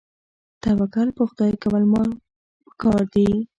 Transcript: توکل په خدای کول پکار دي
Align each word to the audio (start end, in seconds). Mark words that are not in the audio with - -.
توکل 0.63 1.07
په 1.17 1.23
خدای 1.29 1.53
کول 1.63 1.83
پکار 2.65 3.01
دي 3.13 3.29